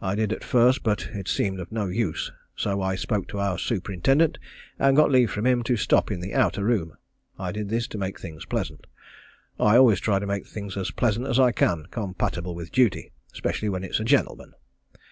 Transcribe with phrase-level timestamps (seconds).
[0.00, 3.58] I did at first, but it seemed of no use; so I spoke to our
[3.58, 4.38] superintendent,
[4.78, 6.92] and got leave from him to stop in the outer room.
[7.36, 8.86] I did this to make things pleasant.
[9.58, 13.68] I always try to make things as pleasant as I can, compatible with duty, specially
[13.68, 14.52] when it's a gentleman.